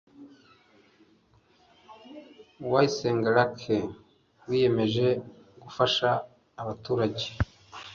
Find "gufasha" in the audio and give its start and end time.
5.63-6.09